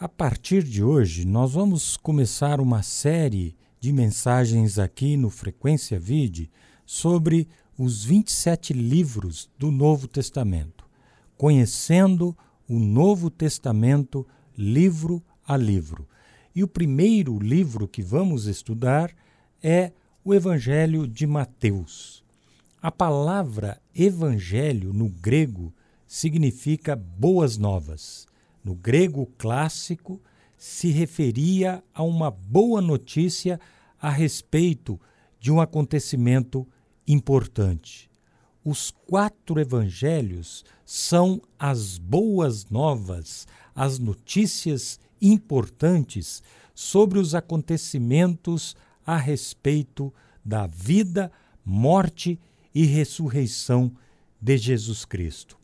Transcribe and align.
A 0.00 0.08
partir 0.08 0.62
de 0.62 0.82
hoje, 0.82 1.26
nós 1.26 1.52
vamos 1.52 1.94
começar 1.94 2.58
uma 2.58 2.82
série 2.82 3.54
de 3.78 3.92
mensagens 3.92 4.78
aqui 4.78 5.14
no 5.14 5.28
Frequência 5.28 6.00
Vide 6.00 6.50
sobre 6.86 7.46
os 7.76 8.02
27 8.02 8.72
livros 8.72 9.50
do 9.58 9.70
Novo 9.70 10.08
Testamento, 10.08 10.86
conhecendo 11.36 12.34
o 12.66 12.78
Novo 12.78 13.28
Testamento 13.28 14.26
livro 14.56 15.22
a 15.46 15.54
livro. 15.54 16.08
E 16.56 16.64
o 16.64 16.68
primeiro 16.68 17.38
livro 17.38 17.86
que 17.86 18.00
vamos 18.00 18.46
estudar 18.46 19.14
é 19.62 19.92
o 20.24 20.32
Evangelho 20.32 21.06
de 21.06 21.26
Mateus. 21.26 22.24
A 22.80 22.90
palavra 22.90 23.78
evangelho 23.94 24.94
no 24.94 25.10
grego 25.10 25.74
significa 26.06 26.96
boas 26.96 27.58
novas. 27.58 28.29
No 28.62 28.74
grego 28.74 29.26
clássico, 29.38 30.20
se 30.56 30.90
referia 30.90 31.82
a 31.94 32.02
uma 32.02 32.30
boa 32.30 32.82
notícia 32.82 33.58
a 34.00 34.10
respeito 34.10 35.00
de 35.38 35.50
um 35.50 35.60
acontecimento 35.60 36.68
importante. 37.06 38.10
Os 38.62 38.90
quatro 38.90 39.58
evangelhos 39.58 40.64
são 40.84 41.40
as 41.58 41.96
boas 41.96 42.68
novas, 42.68 43.46
as 43.74 43.98
notícias 43.98 45.00
importantes 45.20 46.42
sobre 46.74 47.18
os 47.18 47.34
acontecimentos 47.34 48.76
a 49.06 49.16
respeito 49.16 50.12
da 50.44 50.66
vida, 50.66 51.32
morte 51.64 52.38
e 52.74 52.84
ressurreição 52.84 53.92
de 54.40 54.56
Jesus 54.58 55.04
Cristo. 55.04 55.58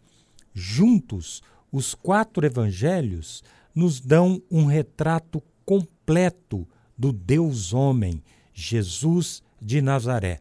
Juntos, 0.55 1.42
os 1.76 1.94
quatro 1.94 2.46
evangelhos 2.46 3.44
nos 3.74 4.00
dão 4.00 4.42
um 4.50 4.64
retrato 4.64 5.42
completo 5.62 6.66
do 6.96 7.12
Deus 7.12 7.74
homem, 7.74 8.22
Jesus 8.55 9.42
de 9.60 9.83
Nazaré. 9.83 10.41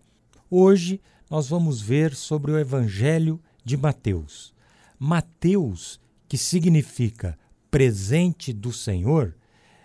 Hoje 0.50 1.02
nós 1.30 1.50
vamos 1.50 1.82
ver 1.82 2.16
sobre 2.16 2.54
o 2.54 2.58
evangelho 2.58 3.38
de 3.66 3.76
Mateus. 3.76 4.54
Mateus, 4.98 6.00
que 6.26 6.38
significa 6.38 7.38
presente 7.70 8.54
do 8.54 8.72
Senhor, 8.72 9.36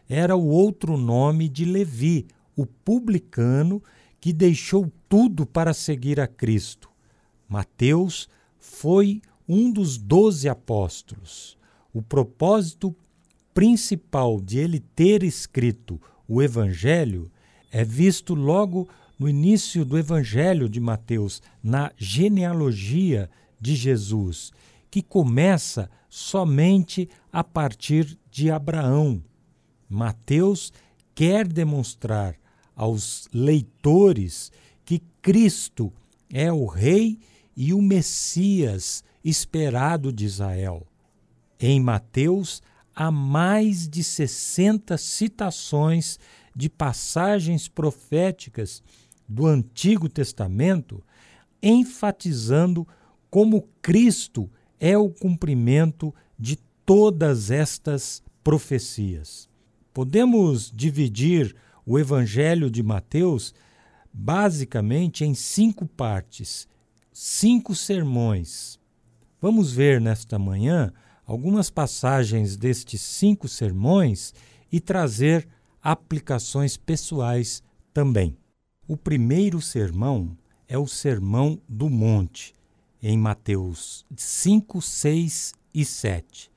era 0.08 0.36
o 0.36 0.46
outro 0.46 0.96
nome 0.96 1.48
de 1.48 1.64
Levi, 1.64 2.28
o 2.54 2.64
publicano 2.64 3.82
que 4.20 4.32
deixou 4.32 4.88
tudo 5.08 5.44
para 5.44 5.74
seguir 5.74 6.20
a 6.20 6.28
Cristo. 6.28 6.88
Mateus 7.48 8.28
foi 8.56 9.20
um 9.52 9.68
dos 9.68 9.98
doze 9.98 10.48
apóstolos. 10.48 11.58
O 11.92 12.00
propósito 12.00 12.96
principal 13.52 14.40
de 14.40 14.60
ele 14.60 14.78
ter 14.78 15.24
escrito 15.24 16.00
o 16.28 16.40
Evangelho 16.40 17.28
é 17.72 17.82
visto 17.82 18.32
logo 18.32 18.88
no 19.18 19.28
início 19.28 19.84
do 19.84 19.98
Evangelho 19.98 20.68
de 20.68 20.78
Mateus, 20.78 21.42
na 21.60 21.90
genealogia 21.96 23.28
de 23.60 23.74
Jesus, 23.74 24.52
que 24.88 25.02
começa 25.02 25.90
somente 26.08 27.08
a 27.32 27.42
partir 27.42 28.16
de 28.30 28.52
Abraão. 28.52 29.20
Mateus 29.88 30.72
quer 31.12 31.48
demonstrar 31.48 32.36
aos 32.76 33.28
leitores 33.34 34.52
que 34.84 35.02
Cristo 35.20 35.92
é 36.32 36.52
o 36.52 36.66
Rei 36.66 37.18
e 37.56 37.74
o 37.74 37.82
Messias 37.82 39.02
esperado 39.24 40.12
de 40.12 40.24
Israel. 40.24 40.86
Em 41.58 41.80
Mateus, 41.80 42.62
há 42.94 43.10
mais 43.10 43.88
de 43.88 44.02
60 44.02 44.96
citações 44.96 46.18
de 46.54 46.68
passagens 46.68 47.68
proféticas 47.68 48.82
do 49.28 49.46
Antigo 49.46 50.08
Testamento, 50.08 51.02
enfatizando 51.62 52.86
como 53.31 53.69
Cristo 53.81 54.50
é 54.78 54.97
o 54.97 55.10
cumprimento 55.10 56.12
de 56.38 56.56
todas 56.84 57.50
estas 57.50 58.22
profecias. 58.42 59.48
Podemos 59.92 60.72
dividir 60.75 61.54
o 61.84 61.98
Evangelho 61.98 62.70
de 62.70 62.82
Mateus 62.82 63.54
basicamente 64.12 65.25
em 65.25 65.34
cinco 65.34 65.87
partes, 65.87 66.66
cinco 67.12 67.75
sermões. 67.75 68.79
Vamos 69.40 69.72
ver 69.72 70.00
nesta 70.00 70.38
manhã 70.38 70.92
algumas 71.24 71.70
passagens 71.70 72.56
destes 72.56 73.00
cinco 73.00 73.48
sermões 73.48 74.34
e 74.70 74.78
trazer 74.80 75.48
aplicações 75.82 76.76
pessoais 76.76 77.62
também. 77.94 78.36
O 78.86 78.96
primeiro 78.96 79.60
sermão 79.60 80.36
é 80.68 80.76
o 80.76 80.86
Sermão 80.86 81.60
do 81.68 81.88
Monte, 81.88 82.54
em 83.02 83.16
Mateus 83.16 84.04
5, 84.14 84.82
6 84.82 85.54
e 85.72 85.84
7. 85.84 86.50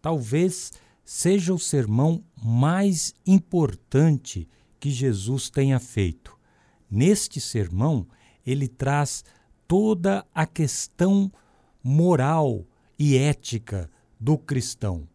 Talvez 0.00 0.72
seja 1.04 1.52
o 1.52 1.58
sermão 1.58 2.24
mais 2.42 3.14
importante 3.26 4.48
que 4.78 4.90
Jesus 4.90 5.50
tenha 5.50 5.78
feito. 5.78 6.38
Neste 6.90 7.38
sermão, 7.38 8.06
ele 8.46 8.66
traz 8.66 9.24
toda 9.68 10.24
a 10.34 10.46
questão 10.46 11.30
moral 11.82 12.64
e 12.98 13.16
ética 13.16 13.90
do 14.18 14.36
cristão. 14.36 15.08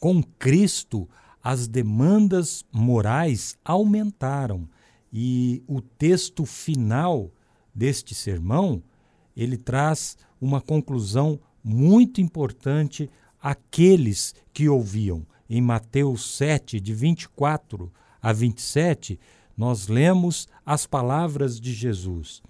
Com 0.00 0.22
Cristo, 0.22 1.08
as 1.42 1.68
demandas 1.68 2.64
morais 2.72 3.56
aumentaram 3.64 4.68
e 5.12 5.62
o 5.66 5.80
texto 5.80 6.44
final 6.46 7.30
deste 7.74 8.14
sermão, 8.14 8.82
ele 9.36 9.56
traz 9.56 10.16
uma 10.40 10.60
conclusão 10.60 11.38
muito 11.62 12.20
importante 12.20 13.10
àqueles 13.40 14.34
que 14.52 14.68
ouviam. 14.68 15.26
Em 15.48 15.60
Mateus 15.60 16.36
7, 16.36 16.80
de 16.80 16.94
24 16.94 17.92
a 18.20 18.32
27, 18.32 19.18
nós 19.56 19.88
lemos 19.88 20.48
as 20.64 20.86
palavras 20.86 21.60
de 21.60 21.72
Jesus. 21.72 22.42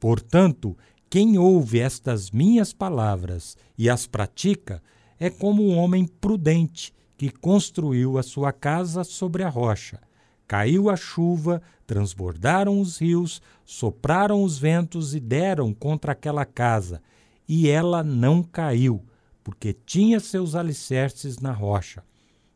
Portanto, 0.00 0.76
quem 1.12 1.36
ouve 1.36 1.78
estas 1.78 2.30
minhas 2.30 2.72
palavras 2.72 3.54
e 3.76 3.90
as 3.90 4.06
pratica 4.06 4.82
é 5.20 5.28
como 5.28 5.62
um 5.62 5.76
homem 5.76 6.06
prudente 6.06 6.90
que 7.18 7.28
construiu 7.28 8.16
a 8.16 8.22
sua 8.22 8.50
casa 8.50 9.04
sobre 9.04 9.42
a 9.42 9.48
rocha. 9.50 10.00
Caiu 10.48 10.88
a 10.88 10.96
chuva, 10.96 11.60
transbordaram 11.86 12.80
os 12.80 12.96
rios, 12.96 13.42
sopraram 13.62 14.42
os 14.42 14.56
ventos 14.56 15.14
e 15.14 15.20
deram 15.20 15.74
contra 15.74 16.12
aquela 16.12 16.46
casa, 16.46 17.02
e 17.46 17.68
ela 17.68 18.02
não 18.02 18.42
caiu, 18.42 19.04
porque 19.44 19.74
tinha 19.74 20.18
seus 20.18 20.54
alicerces 20.54 21.38
na 21.38 21.52
rocha. 21.52 22.02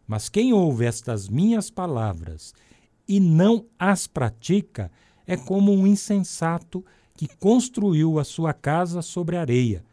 Mas 0.07 0.31
quem 0.31 0.55
ouve 0.55 0.87
estas 0.87 1.29
minhas 1.29 1.69
palavras 1.69 2.55
e 3.07 3.21
não 3.21 3.67
as 3.79 4.07
pratica 4.07 4.91
é 5.27 5.37
como 5.37 5.75
um 5.75 5.87
insensato 5.87 6.83
que 7.17 7.29
construiu 7.37 8.19
a 8.19 8.25
sua 8.25 8.53
casa 8.53 9.03
sobre 9.03 9.37
areia. 9.37 9.85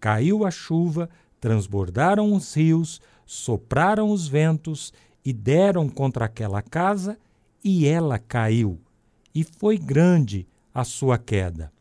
Caiu 0.00 0.44
a 0.44 0.50
chuva, 0.50 1.08
transbordaram 1.40 2.34
os 2.34 2.54
rios, 2.54 3.00
sopraram 3.24 4.10
os 4.10 4.26
ventos 4.26 4.92
e 5.24 5.32
deram 5.32 5.88
contra 5.88 6.24
aquela 6.24 6.60
casa, 6.60 7.18
e 7.64 7.86
ela 7.86 8.18
caiu, 8.18 8.80
e 9.32 9.44
foi 9.44 9.78
grande 9.78 10.46
a 10.74 10.82
sua 10.82 11.16
queda. 11.16 11.72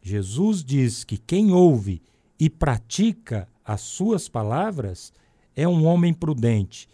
Jesus 0.00 0.64
diz 0.64 1.04
que 1.04 1.18
quem 1.18 1.52
ouve 1.52 2.00
e 2.38 2.48
pratica 2.48 3.46
as 3.62 3.82
suas 3.82 4.28
palavras 4.28 5.12
é 5.54 5.68
um 5.68 5.84
homem 5.84 6.14
prudente 6.14 6.88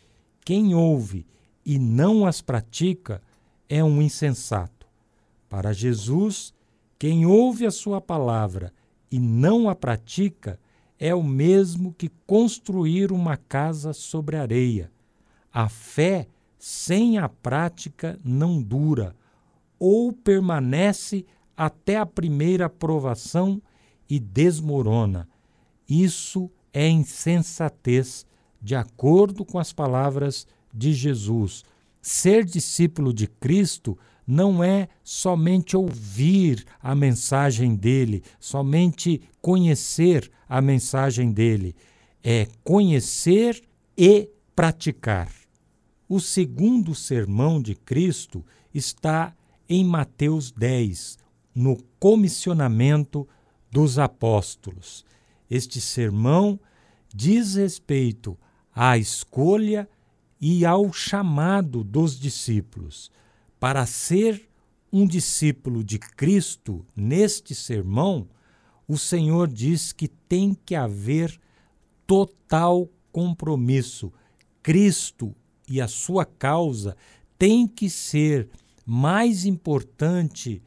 quem 0.47 0.77
ouve 0.77 1.27
e 1.65 1.77
não 1.77 2.25
as 2.25 2.41
pratica 2.41 3.21
é 3.69 3.83
um 3.83 4.01
insensato. 4.01 4.87
Para 5.49 5.73
Jesus, 5.73 6.55
quem 6.99 7.27
ouve 7.27 7.67
a 7.67 7.71
sua 7.71 8.01
palavra 8.01 8.73
e 9.11 9.19
não 9.19 9.69
a 9.69 9.75
pratica 9.75 10.59
é 10.99 11.15
o 11.15 11.23
mesmo 11.23 11.93
que 11.93 12.11
construir 12.27 13.13
uma 13.13 13.37
casa 13.37 13.93
sobre 13.93 14.37
areia. 14.37 14.91
A 15.53 15.69
fé 15.69 16.27
sem 16.59 17.19
a 17.19 17.29
prática 17.29 18.19
não 18.25 18.63
dura, 18.63 19.15
ou 19.79 20.13
permanece 20.13 21.25
até 21.57 21.97
a 21.97 22.07
primeira 22.07 22.69
provação 22.69 23.61
e 24.09 24.19
desmorona. 24.19 25.29
Isso 25.89 26.51
é 26.73 26.89
insensatez 26.89 28.27
de 28.61 28.75
acordo 28.75 29.45
com 29.45 29.59
as 29.59 29.73
palavras 29.73 30.47
de 30.73 30.93
Jesus. 30.93 31.63
Ser 32.01 32.45
discípulo 32.45 33.13
de 33.13 33.27
Cristo 33.27 33.97
não 34.27 34.63
é 34.63 34.89
somente 35.05 35.77
ouvir 35.77 36.65
a 36.83 36.95
mensagem 36.95 37.77
dele, 37.77 38.23
somente 38.41 39.23
conhecer 39.41 40.31
a 40.49 40.61
mensagem 40.61 41.31
dele, 41.33 41.77
é 42.23 42.49
conhecer 42.65 43.63
e 43.97 44.29
praticar. 44.55 45.31
O 46.09 46.19
segundo 46.21 46.95
sermão 46.95 47.61
de 47.63 47.75
Cristo 47.75 48.45
está 48.75 49.35
em 49.69 49.85
Mateus 49.85 50.51
10, 50.51 51.19
no 51.55 51.77
comissionamento 51.99 53.29
dos 53.71 53.99
apóstolos. 53.99 55.05
Este 55.51 55.81
sermão 55.81 56.59
diz 57.15 57.55
respeito 57.55 58.39
à 58.75 58.99
escolha 58.99 59.89
e 60.41 60.65
ao 60.65 60.93
chamado 60.93 61.83
dos 61.83 62.19
discípulos. 62.19 63.11
Para 63.67 63.85
ser 63.85 64.49
um 64.93 65.05
discípulo 65.05 65.83
de 65.83 65.99
Cristo, 65.99 66.87
neste 66.95 67.53
sermão, 67.53 68.29
o 68.87 68.97
Senhor 68.97 69.49
diz 69.49 69.91
que 69.93 70.07
tem 70.07 70.55
que 70.55 70.77
haver 70.77 71.37
total 72.07 72.89
compromisso. 73.11 74.13
Cristo 74.63 75.35
e 75.69 75.81
a 75.81 75.89
sua 75.89 76.25
causa 76.25 76.97
tem 77.37 77.67
que 77.67 77.91
ser 77.91 78.49
mais 78.87 79.45
importante 79.45 80.63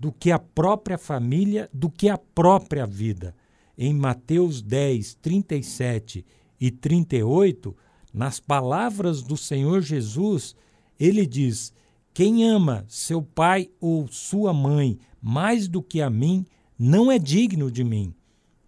do 0.00 0.10
que 0.10 0.30
a 0.30 0.38
própria 0.38 0.96
família, 0.96 1.68
do 1.70 1.90
que 1.90 2.08
a 2.08 2.16
própria 2.16 2.86
vida. 2.86 3.36
Em 3.76 3.92
Mateus 3.92 4.62
10, 4.62 5.16
37 5.16 6.24
e 6.58 6.70
38, 6.70 7.76
nas 8.10 8.40
palavras 8.40 9.20
do 9.20 9.36
Senhor 9.36 9.82
Jesus, 9.82 10.56
ele 10.98 11.26
diz: 11.26 11.74
Quem 12.14 12.44
ama 12.44 12.84
seu 12.88 13.22
pai 13.22 13.70
ou 13.80 14.06
sua 14.08 14.52
mãe 14.52 14.98
mais 15.20 15.68
do 15.68 15.82
que 15.82 16.02
a 16.02 16.10
mim, 16.10 16.44
não 16.78 17.10
é 17.10 17.18
digno 17.18 17.70
de 17.70 17.84
mim. 17.84 18.12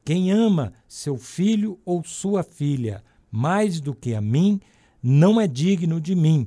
Quem 0.04 0.30
ama 0.30 0.72
seu 0.86 1.16
filho 1.16 1.78
ou 1.84 2.04
sua 2.04 2.42
filha 2.42 3.02
mais 3.30 3.80
do 3.80 3.94
que 3.94 4.14
a 4.14 4.20
mim, 4.20 4.60
não 5.02 5.40
é 5.40 5.46
digno 5.46 6.00
de 6.00 6.14
mim. 6.14 6.46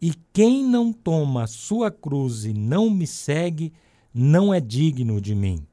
E 0.00 0.14
quem 0.32 0.64
não 0.64 0.92
toma 0.92 1.46
sua 1.46 1.90
cruz 1.90 2.44
e 2.44 2.54
não 2.54 2.88
me 2.88 3.06
segue, 3.06 3.72
não 4.14 4.54
é 4.54 4.60
digno 4.60 5.20
de 5.20 5.34
mim. 5.34 5.66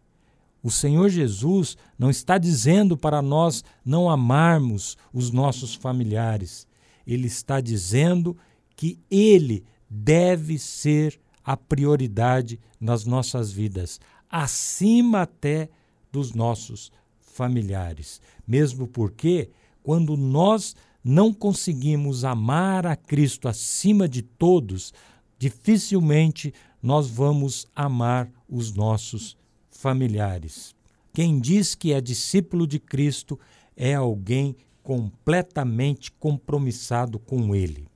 O 0.61 0.71
Senhor 0.71 1.07
Jesus 1.07 1.77
não 1.97 2.09
está 2.09 2.37
dizendo 2.37 2.97
para 2.97 3.21
nós 3.21 3.63
não 3.85 4.09
amarmos 4.09 4.97
os 5.13 5.31
nossos 5.31 5.75
familiares. 5.75 6.67
Ele 7.05 7.27
está 7.27 7.61
dizendo 7.61 8.35
que 8.75 8.99
ele 9.09 9.63
deve 9.89 10.59
ser 10.59 11.19
a 11.43 11.55
prioridade 11.55 12.59
nas 12.79 13.05
nossas 13.05 13.51
vidas, 13.51 13.99
acima 14.29 15.21
até 15.21 15.69
dos 16.11 16.33
nossos 16.33 16.91
familiares. 17.19 18.21
Mesmo 18.45 18.87
porque, 18.87 19.49
quando 19.81 20.17
nós 20.17 20.75
não 21.03 21.33
conseguimos 21.33 22.25
amar 22.25 22.85
a 22.85 22.95
Cristo 22.95 23.47
acima 23.47 24.09
de 24.09 24.21
todos, 24.21 24.93
dificilmente 25.39 26.53
nós 26.81 27.09
vamos 27.09 27.65
amar 27.75 28.29
os 28.49 28.73
nossos 28.73 29.37
familiares. 29.69 30.75
Quem 31.13 31.39
diz 31.39 31.75
que 31.75 31.93
é 31.93 32.01
discípulo 32.01 32.67
de 32.67 32.79
Cristo 32.79 33.39
é 33.75 33.93
alguém 33.93 34.55
completamente 34.83 36.11
compromissado 36.11 37.19
com 37.19 37.55
ele. 37.55 37.86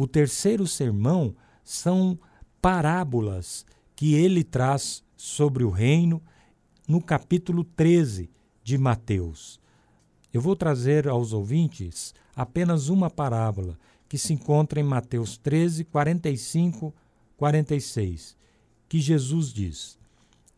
O 0.00 0.06
terceiro 0.06 0.66
sermão 0.66 1.36
são 1.62 2.18
parábolas 2.62 3.66
que 3.94 4.14
ele 4.14 4.42
traz 4.42 5.04
sobre 5.14 5.62
o 5.62 5.68
reino 5.68 6.22
no 6.88 7.02
capítulo 7.02 7.64
13 7.64 8.30
de 8.64 8.78
Mateus. 8.78 9.60
Eu 10.32 10.40
vou 10.40 10.56
trazer 10.56 11.06
aos 11.06 11.34
ouvintes 11.34 12.14
apenas 12.34 12.88
uma 12.88 13.10
parábola 13.10 13.78
que 14.08 14.16
se 14.16 14.32
encontra 14.32 14.80
em 14.80 14.84
Mateus 14.84 15.36
13, 15.36 15.84
45, 15.84 16.94
46, 17.36 18.38
que 18.88 18.98
Jesus 19.02 19.52
diz: 19.52 19.98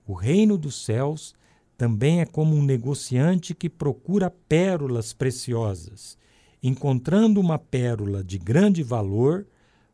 O 0.07 0.13
reino 0.13 0.57
dos 0.57 0.85
céus 0.85 1.35
também 1.77 2.21
é 2.21 2.25
como 2.25 2.55
um 2.55 2.63
negociante 2.63 3.57
que 3.57 3.69
procura 3.69 4.31
pérolas 4.31 5.13
preciosas. 5.13 6.17
Encontrando 6.63 7.41
uma 7.41 7.59
pérola 7.59 8.23
de 8.23 8.39
grande 8.39 8.83
valor, 8.83 9.47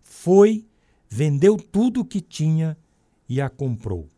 foi, 0.02 0.66
vendeu 1.08 1.56
tudo 1.56 2.00
o 2.00 2.04
que 2.04 2.20
tinha 2.20 2.76
e 3.28 3.40
a 3.40 3.48
comprou. 3.48 4.08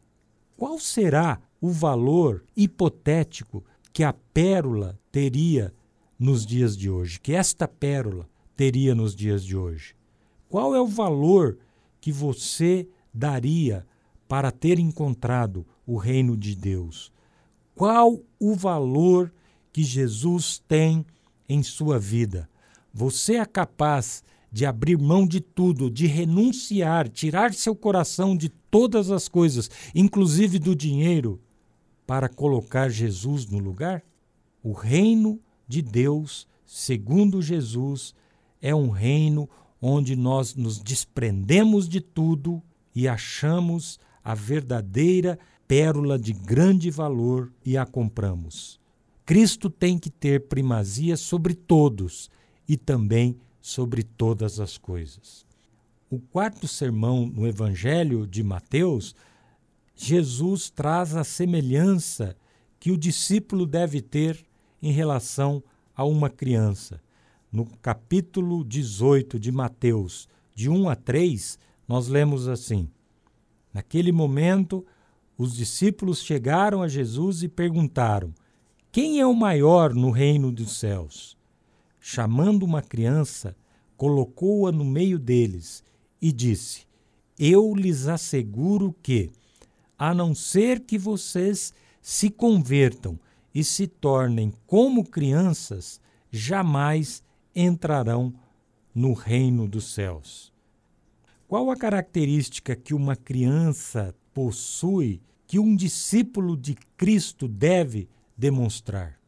Qual 0.56 0.79
será 0.79 1.41
o 1.61 1.70
valor 1.70 2.44
hipotético 2.56 3.64
que 3.93 4.02
a 4.02 4.12
pérola 4.12 4.99
teria 5.12 5.73
nos 6.19 6.44
dias 6.44 6.76
de 6.76 6.91
hoje? 6.91 7.20
Que 7.20 7.32
esta 7.32 7.69
pérola 7.69 8.29
teria 8.56 8.94
nos 8.94 9.14
dias 9.14 9.44
de 9.44 9.56
hoje? 9.56 9.94
Qual 10.49 10.75
é 10.75 10.81
o 10.81 10.87
valor 10.87 11.58
que 12.00 12.11
você 12.11 12.88
daria 13.14 13.87
para 14.29 14.50
ter 14.50 14.79
encontrado 14.79 15.64
o 15.87 15.97
reino 15.97 16.37
de 16.37 16.55
Deus? 16.55 17.12
Qual 17.75 18.20
o 18.38 18.55
valor 18.55 19.32
que 19.73 19.82
Jesus 19.82 20.62
tem 20.67 21.06
em 21.50 21.64
sua 21.64 21.99
vida? 21.99 22.49
Você 22.94 23.35
é 23.35 23.44
capaz 23.44 24.23
de 24.52 24.64
abrir 24.64 24.97
mão 24.97 25.26
de 25.26 25.41
tudo, 25.41 25.91
de 25.91 26.06
renunciar, 26.06 27.08
tirar 27.08 27.52
seu 27.52 27.75
coração 27.75 28.37
de 28.37 28.49
todas 28.49 29.11
as 29.11 29.29
coisas, 29.29 29.69
inclusive 29.93 30.61
do 30.61 30.76
dinheiro, 30.76 31.41
para 32.06 32.29
colocar 32.29 32.88
Jesus 32.88 33.47
no 33.47 33.58
lugar? 33.58 34.02
O 34.62 34.73
reino 34.73 35.41
de 35.67 35.82
Deus, 35.82 36.47
segundo 36.64 37.43
Jesus, 37.43 38.14
é 38.62 38.73
um 38.73 38.88
reino 38.88 39.49
onde 39.82 40.14
nós 40.14 40.55
nos 40.55 40.79
desprendemos 40.79 41.88
de 41.88 42.00
tudo 42.00 42.62
e 42.94 43.08
achamos 43.08 43.99
a 44.23 44.35
verdadeira 44.35 45.37
pérola 45.67 46.17
de 46.17 46.32
grande 46.32 46.91
valor 46.91 47.52
e 47.64 47.76
a 47.76 47.85
compramos. 47.85 48.80
Cristo 49.31 49.71
tem 49.71 49.97
que 49.97 50.11
ter 50.11 50.49
primazia 50.49 51.17
sobre 51.17 51.55
todos 51.55 52.29
e 52.69 52.77
também 52.77 53.38
sobre 53.61 54.03
todas 54.03 54.59
as 54.59 54.77
coisas. 54.77 55.47
O 56.11 56.19
quarto 56.19 56.67
sermão 56.67 57.27
no 57.27 57.47
Evangelho 57.47 58.27
de 58.27 58.43
Mateus, 58.43 59.15
Jesus 59.94 60.69
traz 60.69 61.15
a 61.15 61.23
semelhança 61.23 62.37
que 62.81 62.91
o 62.91 62.99
discípulo 62.99 63.67
deve 63.67 64.03
ter 64.03 64.44
em 64.82 64.91
relação 64.91 65.62
a 65.94 66.05
uma 66.05 66.29
criança. 66.29 67.00
No 67.53 67.67
capítulo 67.67 68.65
18 68.65 69.38
de 69.38 69.53
Mateus, 69.53 70.29
de 70.56 70.69
1 70.69 70.88
a 70.88 70.97
3, 70.97 71.57
nós 71.87 72.09
lemos 72.09 72.49
assim: 72.49 72.90
Naquele 73.73 74.11
momento, 74.11 74.85
os 75.38 75.54
discípulos 75.54 76.21
chegaram 76.21 76.83
a 76.83 76.88
Jesus 76.88 77.45
e 77.45 77.49
perguntaram: 77.49 78.35
Quem 78.92 79.20
é 79.20 79.26
o 79.26 79.35
maior 79.35 79.94
no 79.94 80.11
reino 80.11 80.50
dos 80.50 80.78
céus? 80.78 81.38
chamando 82.00 82.62
uma 82.62 82.80
criança, 82.80 83.54
colocou-a 83.97 84.73
no 84.73 84.85
meio 84.85 85.18
deles 85.18 85.85
e 86.20 86.32
disse: 86.32 86.87
Eu 87.38 87.75
lhes 87.75 88.09
asseguro 88.09 88.94
que, 89.02 89.30
a 89.99 90.14
não 90.14 90.35
ser 90.35 90.80
que 90.80 90.97
vocês 90.97 91.75
se 92.00 92.30
convertam 92.30 93.20
e 93.54 93.62
se 93.62 93.87
tornem 93.87 94.52
como 94.66 95.04
crianças, 95.04 96.00
jamais 96.30 97.23
entrarão 97.54 98.32
no 98.94 99.12
reino 99.12 99.68
dos 99.68 99.92
céus. 99.92 100.50
Qual 101.47 101.70
a 101.70 101.76
característica 101.76 102.75
que 102.75 102.94
uma 102.94 103.16
criança 103.16 104.14
possui 104.32 105.20
que 105.47 105.59
um 105.59 105.75
discípulo 105.75 106.56
de 106.56 106.76
Cristo 106.97 107.49
deve 107.49 108.09
demonstrar? 108.40 109.20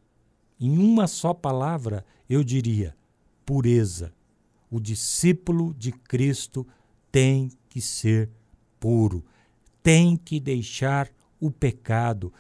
Em 0.59 0.79
uma 0.79 1.07
só 1.07 1.35
palavra, 1.35 2.05
eu 2.29 2.43
diria: 2.43 2.97
pureza. 3.45 4.13
O 4.71 4.81
discípulo 4.81 5.75
de 5.75 5.93
Cristo 5.93 6.67
tem 7.11 7.51
que 7.69 7.79
ser 7.79 8.31
puro, 8.81 9.23
tem 9.83 10.17
que 10.17 10.41
deixar 10.41 11.11
o 11.39 11.51
pecado, 11.51 12.33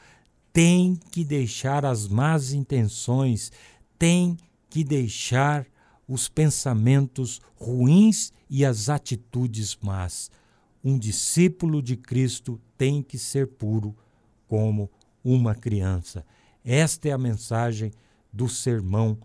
tem 0.51 0.97
que 1.11 1.25
deixar 1.25 1.85
as 1.85 2.09
más 2.09 2.55
intenções, 2.55 3.53
tem 3.99 4.39
que 4.71 4.83
deixar 4.83 5.67
os 6.09 6.27
pensamentos 6.27 7.39
ruins 7.55 8.33
e 8.49 8.65
as 8.65 8.89
atitudes 8.89 9.77
más. 9.83 10.31
Um 10.83 10.99
discípulo 10.99 11.83
de 11.83 11.97
Cristo 11.97 12.59
tem 12.79 13.03
que 13.03 13.19
ser 13.19 13.47
puro 13.47 13.95
como 14.49 14.91
uma 15.23 15.55
criança. 15.55 16.25
Esta 16.65 17.09
é 17.09 17.13
a 17.13 17.19
mensagem 17.19 17.93
do 18.33 18.49
sermão 18.49 19.19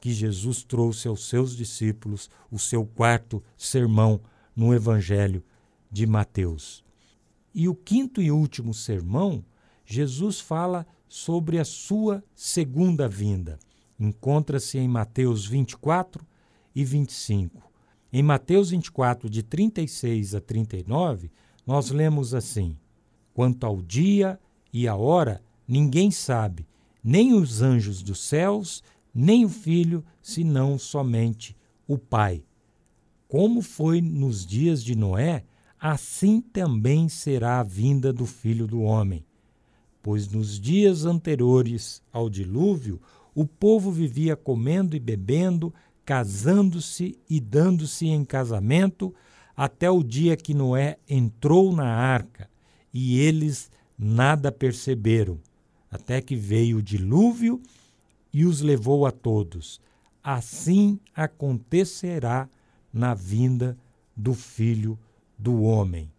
que 0.00 0.12
Jesus 0.12 0.62
trouxe 0.62 1.08
aos 1.08 1.28
seus 1.28 1.56
discípulos, 1.56 2.28
o 2.50 2.58
seu 2.58 2.84
quarto 2.84 3.42
sermão 3.56 4.20
no 4.54 4.74
Evangelho 4.74 5.42
de 5.90 6.06
Mateus. 6.06 6.84
E 7.54 7.68
o 7.68 7.74
quinto 7.74 8.20
e 8.20 8.30
último 8.30 8.74
sermão, 8.74 9.44
Jesus 9.84 10.40
fala 10.40 10.86
sobre 11.08 11.58
a 11.58 11.64
sua 11.64 12.22
segunda 12.34 13.08
vinda. 13.08 13.58
Encontra-se 13.98 14.78
em 14.78 14.88
Mateus 14.88 15.46
24 15.46 16.26
e 16.74 16.84
25. 16.84 17.70
Em 18.12 18.22
Mateus 18.22 18.70
24, 18.70 19.30
de 19.30 19.42
36 19.42 20.34
a 20.34 20.40
39, 20.40 21.30
nós 21.66 21.90
lemos 21.90 22.34
assim: 22.34 22.76
Quanto 23.32 23.64
ao 23.64 23.80
dia 23.80 24.38
e 24.72 24.88
a 24.88 24.96
hora, 24.96 25.42
ninguém 25.68 26.10
sabe, 26.10 26.66
nem 27.02 27.34
os 27.34 27.62
anjos 27.62 28.02
dos 28.02 28.20
céus, 28.20 28.82
nem 29.14 29.44
o 29.44 29.48
filho, 29.48 30.04
senão 30.20 30.78
somente 30.78 31.56
o 31.86 31.98
Pai. 31.98 32.44
Como 33.28 33.62
foi 33.62 34.00
nos 34.00 34.46
dias 34.46 34.84
de 34.84 34.94
Noé, 34.94 35.44
assim 35.80 36.40
também 36.40 37.08
será 37.08 37.60
a 37.60 37.64
vinda 37.64 38.12
do 38.12 38.26
filho 38.26 38.66
do 38.66 38.82
homem. 38.82 39.24
Pois 40.02 40.28
nos 40.28 40.60
dias 40.60 41.04
anteriores 41.04 42.02
ao 42.12 42.28
dilúvio, 42.28 43.00
o 43.34 43.46
povo 43.46 43.90
vivia 43.90 44.36
comendo 44.36 44.94
e 44.94 45.00
bebendo, 45.00 45.72
casando-se 46.04 47.18
e 47.28 47.40
dando-se 47.40 48.06
em 48.06 48.24
casamento, 48.24 49.14
até 49.56 49.90
o 49.90 50.02
dia 50.02 50.36
que 50.36 50.54
Noé 50.54 50.98
entrou 51.08 51.74
na 51.74 51.86
arca, 51.86 52.50
e 52.92 53.18
eles 53.18 53.70
nada 53.96 54.50
perceberam, 54.50 55.38
até 55.92 56.22
que 56.22 56.34
veio 56.34 56.78
o 56.78 56.82
dilúvio 56.82 57.60
e 58.32 58.46
os 58.46 58.62
levou 58.62 59.04
a 59.04 59.10
todos. 59.10 59.78
Assim 60.24 60.98
acontecerá 61.14 62.48
na 62.90 63.12
vinda 63.12 63.76
do 64.16 64.32
Filho 64.32 64.98
do 65.38 65.62
Homem. 65.62 66.10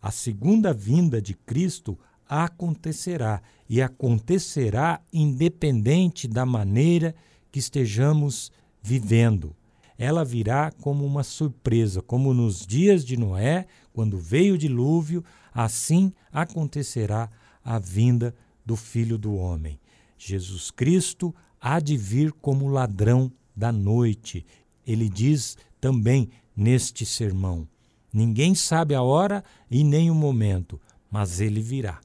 A 0.00 0.10
segunda 0.10 0.72
vinda 0.72 1.20
de 1.20 1.34
Cristo 1.34 1.98
acontecerá 2.26 3.42
e 3.68 3.82
acontecerá 3.82 5.00
independente 5.12 6.26
da 6.26 6.46
maneira 6.46 7.14
que 7.50 7.58
estejamos 7.58 8.50
vivendo. 8.82 9.54
Ela 9.98 10.24
virá 10.24 10.72
como 10.80 11.04
uma 11.04 11.22
surpresa, 11.22 12.00
como 12.00 12.32
nos 12.32 12.66
dias 12.66 13.04
de 13.04 13.16
Noé, 13.16 13.66
quando 13.92 14.16
veio 14.18 14.54
o 14.54 14.58
dilúvio, 14.58 15.22
assim 15.52 16.12
acontecerá 16.32 17.30
a 17.62 17.78
vinda 17.78 18.34
do 18.64 18.76
Filho 18.76 19.18
do 19.18 19.34
Homem. 19.34 19.78
Jesus 20.16 20.70
Cristo 20.70 21.34
há 21.60 21.80
de 21.80 21.96
vir 21.96 22.32
como 22.32 22.68
ladrão 22.68 23.30
da 23.54 23.72
noite. 23.72 24.44
Ele 24.86 25.08
diz 25.08 25.56
também 25.80 26.30
neste 26.56 27.04
sermão: 27.04 27.68
Ninguém 28.12 28.54
sabe 28.54 28.94
a 28.94 29.02
hora 29.02 29.42
e 29.70 29.82
nem 29.82 30.10
o 30.10 30.14
momento, 30.14 30.80
mas 31.10 31.40
ele 31.40 31.60
virá. 31.60 32.00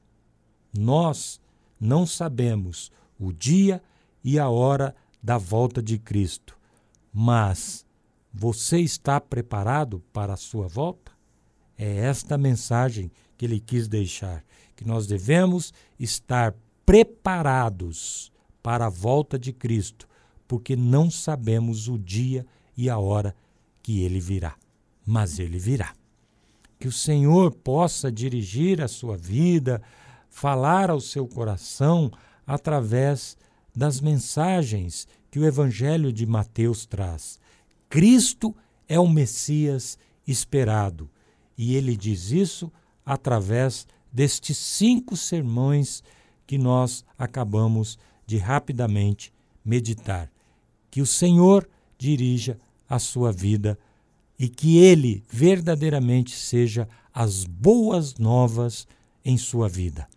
Nós 0.76 1.40
não 1.80 2.06
sabemos 2.06 2.90
o 3.18 3.32
dia 3.32 3.82
e 4.22 4.38
a 4.38 4.48
hora 4.48 4.94
da 5.22 5.38
volta 5.38 5.82
de 5.82 5.98
Cristo, 5.98 6.58
mas 7.12 7.84
você 8.32 8.78
está 8.80 9.20
preparado 9.20 10.02
para 10.12 10.34
a 10.34 10.36
sua 10.36 10.68
volta? 10.68 11.12
É 11.76 11.98
esta 11.98 12.36
mensagem 12.36 13.10
que 13.36 13.44
ele 13.46 13.60
quis 13.60 13.88
deixar, 13.88 14.44
que 14.78 14.86
nós 14.86 15.08
devemos 15.08 15.74
estar 15.98 16.54
preparados 16.86 18.30
para 18.62 18.86
a 18.86 18.88
volta 18.88 19.36
de 19.36 19.52
Cristo, 19.52 20.08
porque 20.46 20.76
não 20.76 21.10
sabemos 21.10 21.88
o 21.88 21.98
dia 21.98 22.46
e 22.76 22.88
a 22.88 22.96
hora 22.96 23.34
que 23.82 24.04
ele 24.04 24.20
virá, 24.20 24.54
mas 25.04 25.40
ele 25.40 25.58
virá. 25.58 25.92
Que 26.78 26.86
o 26.86 26.92
Senhor 26.92 27.52
possa 27.56 28.10
dirigir 28.12 28.80
a 28.80 28.86
sua 28.86 29.16
vida, 29.16 29.82
falar 30.30 30.90
ao 30.90 31.00
seu 31.00 31.26
coração 31.26 32.08
através 32.46 33.36
das 33.74 34.00
mensagens 34.00 35.08
que 35.28 35.40
o 35.40 35.44
Evangelho 35.44 36.12
de 36.12 36.24
Mateus 36.24 36.86
traz. 36.86 37.40
Cristo 37.88 38.54
é 38.88 39.00
o 39.00 39.08
Messias 39.08 39.98
esperado 40.24 41.10
e 41.56 41.74
ele 41.74 41.96
diz 41.96 42.30
isso 42.30 42.70
através 43.04 43.84
destes 44.12 44.56
cinco 44.56 45.16
sermões 45.16 46.02
que 46.46 46.58
nós 46.58 47.04
acabamos 47.18 47.98
de 48.26 48.38
rapidamente 48.38 49.32
meditar. 49.64 50.30
Que 50.90 51.00
o 51.00 51.06
Senhor 51.06 51.68
dirija 51.98 52.58
a 52.88 52.98
sua 52.98 53.32
vida 53.32 53.78
e 54.38 54.48
que 54.48 54.78
ele 54.78 55.22
verdadeiramente 55.28 56.34
seja 56.34 56.88
as 57.12 57.44
boas 57.44 58.16
novas 58.16 58.86
em 59.24 59.36
sua 59.36 59.68
vida. 59.68 60.08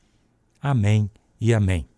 Amém 0.62 1.10
e 1.40 1.54
amém. 1.54 1.91